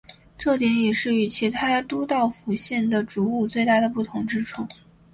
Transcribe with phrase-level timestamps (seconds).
[0.35, 4.65] 这点也是与其他都道府县的煮物最大的不同之处。